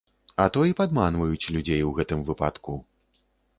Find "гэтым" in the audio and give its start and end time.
1.99-2.25